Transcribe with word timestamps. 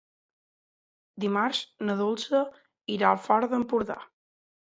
Dimarts 1.23 1.59
na 1.91 1.97
Dolça 1.99 2.41
irà 2.97 3.09
al 3.13 3.21
Far 3.27 3.39
d'Empordà. 3.53 4.01